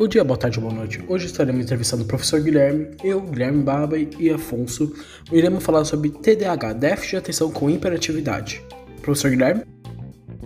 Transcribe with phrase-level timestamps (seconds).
[0.00, 1.04] Bom dia, boa tarde, boa noite.
[1.06, 4.94] Hoje estaremos entrevistando o professor Guilherme, eu, Guilherme Baba e Afonso.
[5.30, 8.64] Iremos falar sobre TDAH, déficit de atenção com hiperatividade.
[9.02, 9.64] Professor Guilherme?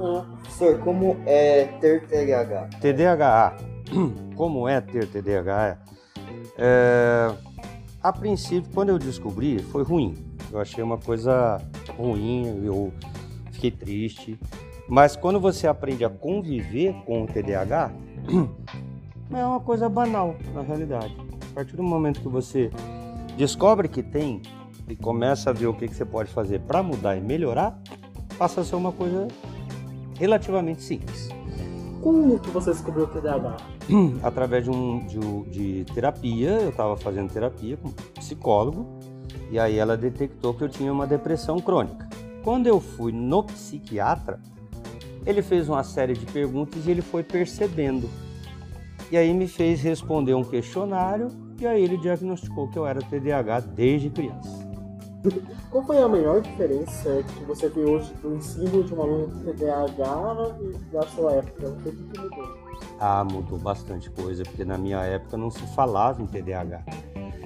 [0.00, 2.70] Ah, professor, como é ter TDAH?
[2.80, 3.56] TDAH,
[4.34, 5.78] como é ter TDAH?
[6.58, 7.32] É,
[8.02, 10.25] a princípio, quando eu descobri, foi ruim.
[10.50, 11.60] Eu achei uma coisa
[11.96, 12.92] ruim, eu
[13.52, 14.38] fiquei triste.
[14.88, 17.90] Mas quando você aprende a conviver com o TDAH,
[19.32, 21.16] é uma coisa banal na realidade.
[21.50, 22.70] A partir do momento que você
[23.36, 24.40] descobre que tem
[24.88, 27.76] e começa a ver o que, que você pode fazer para mudar e melhorar,
[28.38, 29.26] passa a ser uma coisa
[30.18, 31.28] relativamente simples.
[32.00, 33.56] Como que você descobriu o TDAH?
[34.22, 38.95] Através de, um, de, de terapia, eu estava fazendo terapia com um psicólogo
[39.50, 42.08] e aí ela detectou que eu tinha uma depressão crônica.
[42.42, 44.40] Quando eu fui no psiquiatra,
[45.24, 48.08] ele fez uma série de perguntas e ele foi percebendo
[49.10, 53.60] e aí me fez responder um questionário e aí ele diagnosticou que eu era TDAH
[53.60, 54.66] desde criança.
[55.70, 60.56] Qual foi a maior diferença que você vê hoje do ensino de um aluno TDAH
[60.60, 61.68] e da sua época?
[61.68, 62.66] O que mudou?
[63.00, 66.84] Ah, mudou bastante coisa, porque na minha época não se falava em TDAH.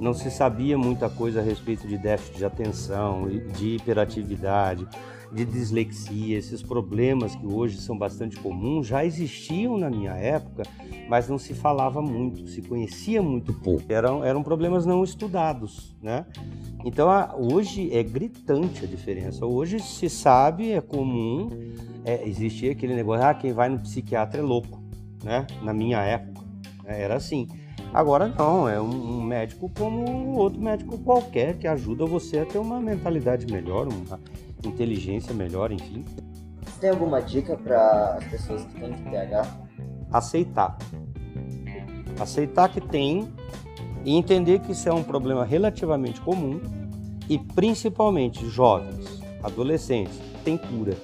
[0.00, 4.86] Não se sabia muita coisa a respeito de déficit de atenção, de hiperatividade,
[5.32, 10.62] de dislexia, esses problemas que hoje são bastante comuns, já existiam na minha época,
[11.08, 13.84] mas não se falava muito, se conhecia muito pouco.
[13.88, 16.24] Eram, eram problemas não estudados, né?
[16.84, 19.44] Então hoje é gritante a diferença.
[19.44, 21.50] Hoje se sabe, é comum,
[22.04, 24.82] é, existia aquele negócio, ah, quem vai no psiquiatra é louco,
[25.22, 25.46] né?
[25.62, 26.44] Na minha época
[26.84, 27.00] né?
[27.02, 27.48] era assim.
[27.94, 32.80] Agora não, é um, médico como outro médico qualquer que ajuda você a ter uma
[32.80, 34.18] mentalidade melhor, uma
[34.64, 36.04] inteligência melhor, enfim.
[36.64, 39.46] Você tem alguma dica para as pessoas que têm TDAH?
[40.10, 40.76] Aceitar.
[42.18, 43.28] Aceitar que tem
[44.04, 46.60] e entender que isso é um problema relativamente comum
[47.28, 50.96] e principalmente jovens, adolescentes, tem cura.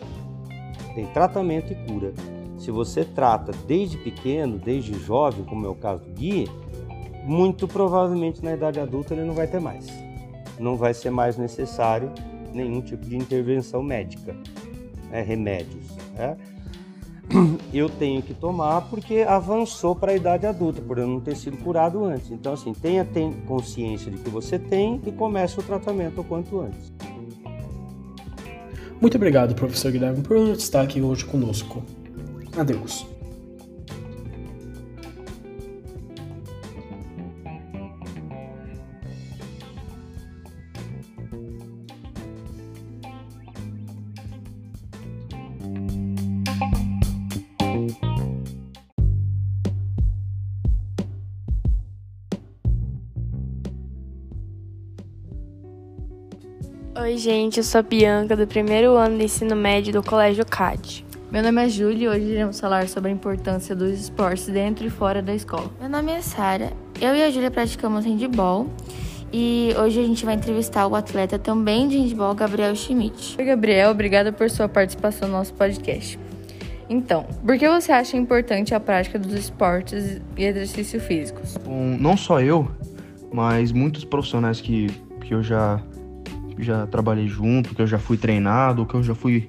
[0.96, 2.12] Tem tratamento e cura.
[2.58, 6.48] Se você trata desde pequeno, desde jovem, como é o caso do Gui,
[7.24, 9.86] muito provavelmente na idade adulta ele não vai ter mais.
[10.58, 12.12] Não vai ser mais necessário
[12.52, 14.36] nenhum tipo de intervenção médica,
[15.10, 15.22] né?
[15.22, 15.86] remédios.
[16.14, 16.36] Né?
[17.72, 21.56] Eu tenho que tomar porque avançou para a idade adulta, por eu não ter sido
[21.58, 22.30] curado antes.
[22.30, 26.60] Então, assim, tenha tem consciência de que você tem e comece o tratamento o quanto
[26.60, 26.92] antes.
[29.00, 31.82] Muito obrigado, professor Guilherme, por estar aqui hoje conosco.
[32.56, 33.06] Adeus.
[57.00, 61.02] Oi, gente, eu sou a Bianca, do primeiro ano do ensino médio do Colégio CAD.
[61.32, 64.90] Meu nome é Júlia e hoje iremos falar sobre a importância dos esportes dentro e
[64.90, 65.70] fora da escola.
[65.80, 68.68] Meu nome é Sara, eu e a Júlia praticamos handball
[69.32, 73.34] e hoje a gente vai entrevistar o atleta também de handball, Gabriel Schmidt.
[73.38, 76.18] Oi, Gabriel, obrigada por sua participação no nosso podcast.
[76.86, 81.56] Então, por que você acha importante a prática dos esportes e exercícios físicos?
[81.64, 82.70] Bom, não só eu,
[83.32, 84.88] mas muitos profissionais que,
[85.22, 85.82] que eu já
[86.62, 89.48] já trabalhei junto, que eu já fui treinado, que eu já fui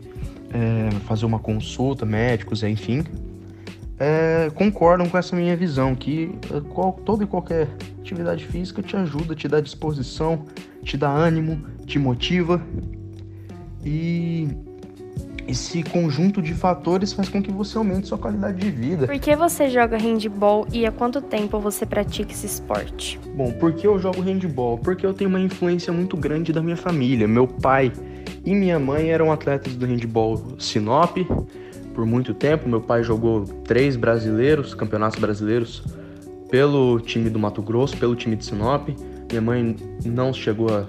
[0.53, 3.03] é, fazer uma consulta, médicos, enfim,
[3.99, 7.67] é, concordam com essa minha visão, que é, qual, toda e qualquer
[7.99, 10.45] atividade física te ajuda, te dá disposição,
[10.83, 12.61] te dá ânimo, te motiva
[13.85, 14.47] e
[15.51, 19.05] esse conjunto de fatores faz com que você aumente sua qualidade de vida.
[19.05, 23.19] Por que você joga handball e há quanto tempo você pratica esse esporte?
[23.35, 24.77] Bom, por que eu jogo handball?
[24.77, 27.27] Porque eu tenho uma influência muito grande da minha família.
[27.27, 27.91] Meu pai
[28.45, 31.17] e minha mãe eram atletas do handball Sinop
[31.93, 32.69] por muito tempo.
[32.69, 35.83] Meu pai jogou três brasileiros, campeonatos brasileiros,
[36.49, 38.89] pelo time do Mato Grosso, pelo time de Sinop.
[39.29, 39.75] Minha mãe
[40.05, 40.85] não chegou a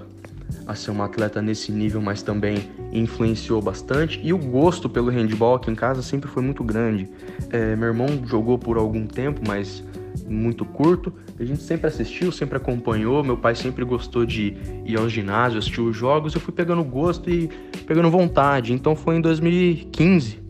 [0.67, 4.19] a ser uma atleta nesse nível, mas também influenciou bastante.
[4.23, 7.09] E o gosto pelo handball aqui em casa sempre foi muito grande.
[7.49, 9.83] É, meu irmão jogou por algum tempo, mas
[10.27, 11.11] muito curto.
[11.39, 13.23] A gente sempre assistiu, sempre acompanhou.
[13.23, 14.55] Meu pai sempre gostou de
[14.85, 16.35] ir ao ginásio, assistir os jogos.
[16.35, 17.49] Eu fui pegando gosto e
[17.87, 18.71] pegando vontade.
[18.71, 20.43] Então foi em 2015.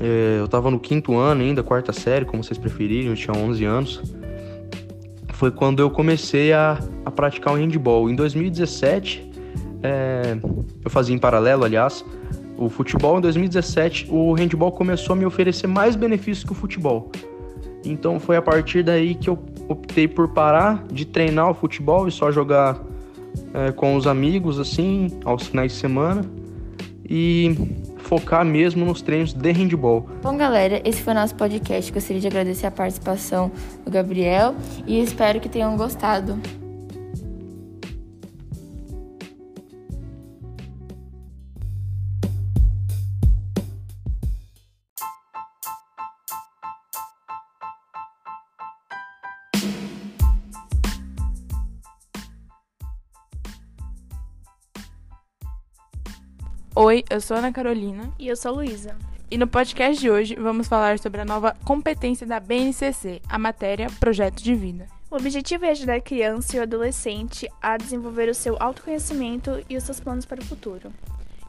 [0.00, 3.64] É, eu estava no quinto ano ainda, quarta série, como vocês preferirem, eu tinha 11
[3.64, 4.02] anos.
[5.32, 8.08] Foi quando eu comecei a, a praticar o handball.
[8.08, 9.27] Em 2017,
[9.82, 10.36] é,
[10.84, 12.04] eu fazia em paralelo, aliás,
[12.56, 17.10] o futebol em 2017, o handball começou a me oferecer mais benefícios que o futebol.
[17.84, 19.38] Então foi a partir daí que eu
[19.68, 22.82] optei por parar de treinar o futebol e só jogar
[23.54, 26.22] é, com os amigos, assim, aos finais de semana.
[27.10, 27.56] E
[28.08, 30.08] focar mesmo nos treinos de handball.
[30.22, 31.90] Bom, galera, esse foi o nosso podcast.
[31.92, 33.50] Gostaria de agradecer a participação
[33.84, 34.54] do Gabriel
[34.86, 36.38] e espero que tenham gostado.
[56.80, 58.08] Oi, eu sou Ana Carolina.
[58.20, 58.94] E eu sou Luísa.
[59.28, 63.88] E no podcast de hoje vamos falar sobre a nova competência da BNCC, a matéria
[63.98, 64.86] Projeto de Vida.
[65.10, 69.76] O objetivo é ajudar a criança e o adolescente a desenvolver o seu autoconhecimento e
[69.76, 70.92] os seus planos para o futuro.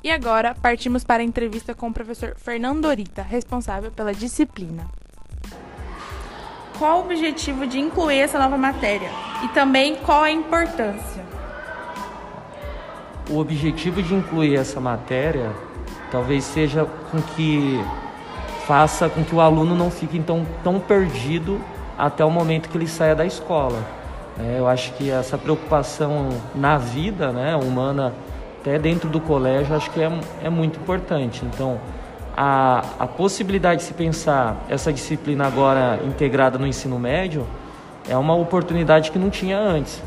[0.04, 4.88] E agora partimos para a entrevista com o professor Fernando Dorita, responsável pela disciplina.
[6.80, 9.12] Qual o objetivo de incluir essa nova matéria?
[9.44, 11.39] E também qual a importância?
[13.30, 15.52] O objetivo de incluir essa matéria
[16.12, 17.80] talvez seja com que
[18.66, 21.60] faça com que o aluno não fique então tão perdido
[21.98, 23.80] até o momento que ele saia da escola.
[24.40, 28.14] É, eu acho que essa preocupação na vida né, humana,
[28.62, 30.12] até dentro do colégio, acho que é,
[30.44, 31.44] é muito importante.
[31.46, 31.80] Então,
[32.38, 37.46] a, a possibilidade de se pensar essa disciplina agora integrada no ensino médio
[38.08, 40.02] é uma oportunidade que não tinha antes.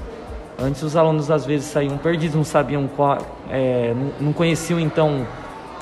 [0.62, 3.18] Antes os alunos às vezes saíam perdidos, não sabiam qual,
[3.50, 5.26] é, não, conheciam então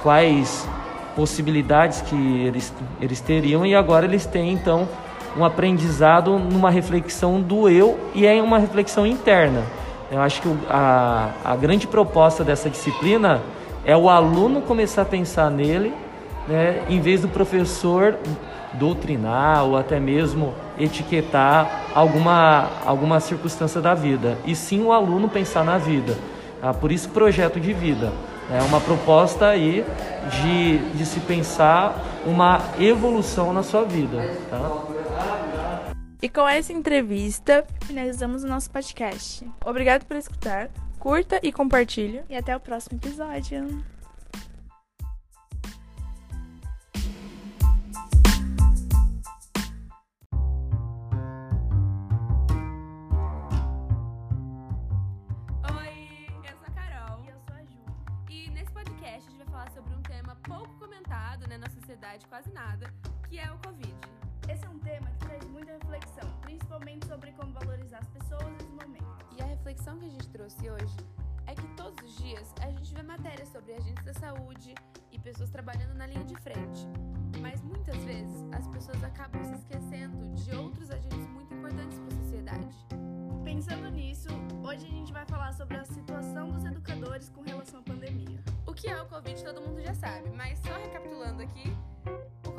[0.03, 0.67] quais
[1.15, 2.17] possibilidades que
[2.47, 4.89] eles, eles teriam e agora eles têm então
[5.37, 9.65] um aprendizado numa reflexão do eu e é uma reflexão interna.
[10.11, 13.43] Eu acho que a, a grande proposta dessa disciplina
[13.85, 15.93] é o aluno começar a pensar nele,
[16.49, 18.17] né, em vez do professor
[18.73, 25.65] doutrinar ou até mesmo etiquetar alguma, alguma circunstância da vida, e sim o aluno pensar
[25.65, 26.17] na vida.
[26.63, 28.13] Ah, por isso, projeto de vida.
[28.53, 29.85] É uma proposta aí
[30.43, 31.95] de, de se pensar
[32.27, 34.35] uma evolução na sua vida.
[34.51, 35.01] Tá?
[36.21, 39.47] E com essa entrevista, finalizamos o nosso podcast.
[39.65, 40.69] Obrigado por escutar,
[40.99, 42.23] curta e compartilhe.
[42.29, 43.83] E até o próximo episódio.
[62.11, 62.93] Sociedade quase nada,
[63.29, 63.95] que é o Covid.
[64.49, 68.65] Esse é um tema que traz muita reflexão, principalmente sobre como valorizar as pessoas e
[68.65, 69.37] os momentos.
[69.37, 70.97] E a reflexão que a gente trouxe hoje
[71.47, 74.75] é que todos os dias a gente vê matérias sobre agentes da saúde
[75.13, 76.87] e pessoas trabalhando na linha de frente.
[77.41, 82.23] Mas muitas vezes as pessoas acabam se esquecendo de outros agentes muito importantes para a
[82.23, 82.87] sociedade.
[83.45, 84.29] Pensando nisso,
[84.65, 88.43] hoje a gente vai falar sobre a situação dos educadores com relação à pandemia.
[88.67, 91.77] O que é o Covid todo mundo já sabe, mas só recapitulando aqui,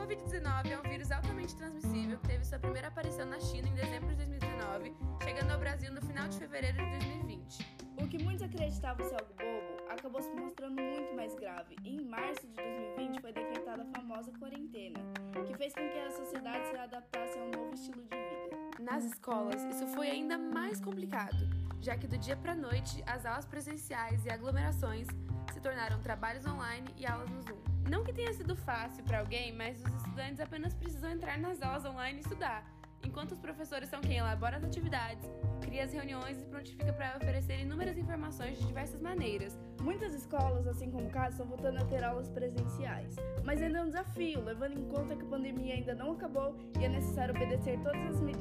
[0.01, 4.09] Covid-19 é um vírus altamente transmissível que teve sua primeira aparição na China em dezembro
[4.09, 7.77] de 2019, chegando ao Brasil no final de fevereiro de 2020.
[8.01, 11.76] O que muitos acreditavam ser algo bobo acabou se mostrando muito mais grave.
[11.83, 14.99] E em março de 2020 foi decretada a famosa quarentena,
[15.45, 18.57] que fez com que a sociedade se adaptasse a um novo estilo de vida.
[18.80, 21.37] Nas escolas, isso foi ainda mais complicado,
[21.81, 25.07] já que do dia para noite as aulas presenciais e aglomerações
[25.52, 27.57] se tornaram trabalhos online e aulas no Zoom.
[27.90, 31.83] Não que tenha sido fácil para alguém, mas os estudantes apenas precisam entrar nas aulas
[31.83, 32.64] online e estudar,
[33.04, 35.28] enquanto os professores são quem elabora as atividades,
[35.61, 39.57] cria as reuniões e prontifica para oferecer inúmeras informações de diversas maneiras.
[39.81, 43.88] Muitas escolas, assim como casa, estão voltando a ter aulas presenciais, mas ainda é um
[43.88, 48.16] desafio, levando em conta que a pandemia ainda não acabou e é necessário obedecer todas
[48.16, 48.41] as medidas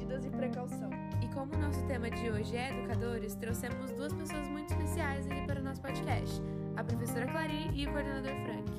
[1.41, 5.59] como o nosso tema de hoje é educadores, trouxemos duas pessoas muito especiais aqui para
[5.59, 6.39] o nosso podcast
[6.77, 8.71] a professora Clary e o coordenador Frank.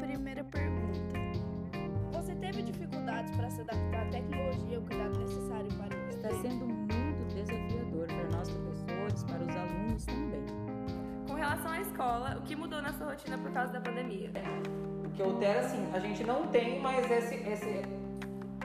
[0.00, 0.98] Primeira pergunta.
[2.10, 6.28] Você teve dificuldades para se adaptar à tecnologia e o cuidado necessário para o Está
[6.42, 10.44] sendo muito desafiador para nós professores, para os alunos também.
[11.28, 14.32] Com relação à escola, o que mudou na sua rotina por causa da pandemia?
[15.06, 17.82] O que altera, assim, a gente não tem mais esse, esse,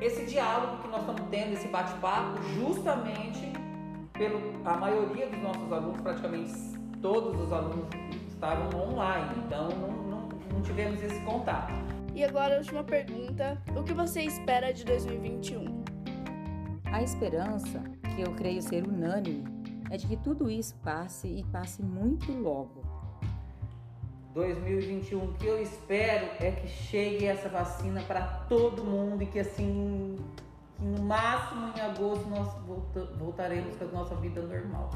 [0.02, 3.54] esse diálogo que nós estamos tendo, esse bate-papo, justamente
[4.14, 6.54] pelo a maioria dos nossos alunos, praticamente
[7.02, 7.88] todos os alunos
[8.30, 11.74] estavam online, então não, não, não tivemos esse contato.
[12.14, 15.84] E agora a última pergunta: o que você espera de 2021?
[16.92, 17.84] A esperança,
[18.16, 19.44] que eu creio ser unânime,
[19.92, 22.85] é de que tudo isso passe e passe muito logo.
[24.36, 29.40] 2021, o que eu espero é que chegue essa vacina para todo mundo e que
[29.40, 30.18] assim,
[30.76, 34.92] que no máximo em agosto nós volta, voltaremos com a nossa vida normal.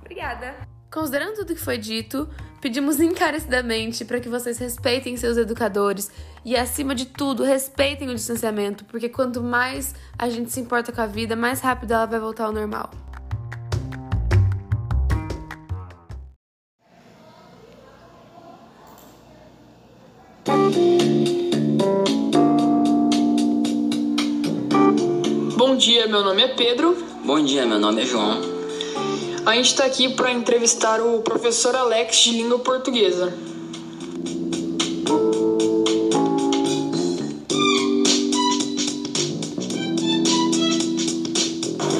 [0.00, 0.54] Obrigada.
[0.88, 2.28] Considerando tudo que foi dito,
[2.60, 6.12] pedimos encarecidamente para que vocês respeitem seus educadores
[6.44, 11.00] e, acima de tudo, respeitem o distanciamento, porque quanto mais a gente se importa com
[11.00, 13.01] a vida, mais rápido ela vai voltar ao normal.
[26.22, 26.96] Meu nome é Pedro.
[27.24, 28.40] Bom dia, meu nome é João.
[29.44, 33.34] A gente está aqui para entrevistar o professor Alex de língua portuguesa.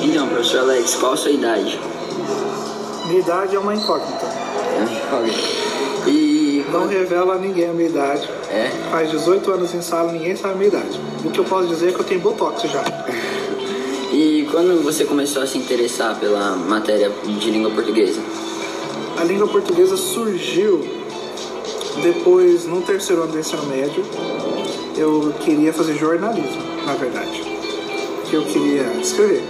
[0.04, 1.76] Então, professor Alex, qual a sua idade?
[3.06, 4.26] Minha idade é uma incógnita.
[4.26, 6.08] É uma incógnita.
[6.08, 6.64] E.
[6.70, 8.28] Não revela a ninguém a minha idade.
[8.52, 8.70] É?
[8.88, 11.00] Faz 18 anos em sala, ninguém sabe a minha idade.
[11.24, 12.84] O que eu posso dizer é que eu tenho botox já.
[14.12, 18.20] E quando você começou a se interessar pela matéria de língua portuguesa?
[19.18, 20.80] A língua portuguesa surgiu
[22.02, 24.04] depois, no terceiro ano do ensino médio.
[24.98, 27.42] Eu queria fazer jornalismo, na verdade.
[28.30, 29.42] Eu queria escrever,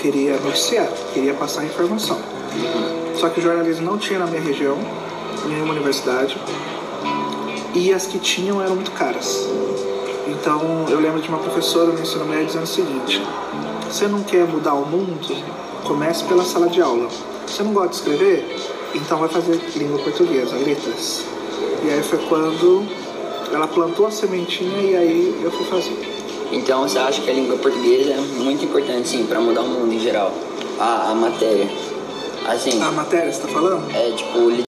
[0.00, 2.18] queria noticiar, queria passar informação.
[3.16, 4.76] Só que o jornalismo não tinha na minha região,
[5.46, 6.36] nenhuma universidade,
[7.74, 9.48] e as que tinham eram muito caras.
[10.26, 13.22] Então eu lembro de uma professora no ensino médio dizendo o seguinte:
[13.88, 15.20] você não quer mudar o mundo?
[15.84, 17.08] Comece pela sala de aula.
[17.46, 18.56] Você não gosta de escrever?
[18.94, 21.24] Então vai fazer língua portuguesa, letras.
[21.84, 22.86] E aí foi quando
[23.52, 25.98] ela plantou a sementinha e aí eu fui fazer.
[26.52, 29.92] Então você acha que a língua portuguesa é muito importante, sim, para mudar o mundo
[29.92, 30.32] em geral?
[30.78, 31.68] A, a matéria.
[32.46, 32.82] Assim.
[32.82, 33.90] A matéria, você tá falando?
[33.94, 34.69] É tipo.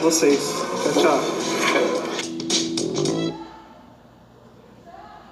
[0.00, 0.54] Vocês.
[0.94, 1.97] Tchau, tchau.